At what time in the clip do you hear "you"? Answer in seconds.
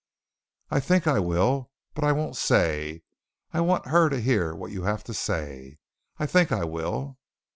4.71-4.81